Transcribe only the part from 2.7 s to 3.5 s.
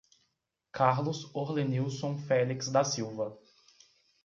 da Silva